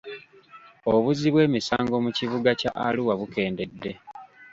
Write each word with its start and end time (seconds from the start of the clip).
Obuzzi 0.93 1.27
bw'emisango 1.33 1.95
mu 2.05 2.11
kibuga 2.17 2.49
kya 2.59 2.71
Arua 2.87 3.13
bukendedde. 3.19 3.91